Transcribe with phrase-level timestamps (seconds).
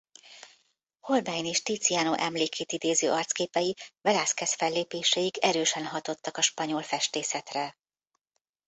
[0.99, 7.77] Holbein és Tiziano emlékét idéző arcképei Velázquez fellépéséig erősen hatottak a spanyol festészetre.